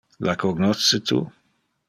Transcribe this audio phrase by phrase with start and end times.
[0.27, 1.21] La cognosce tu?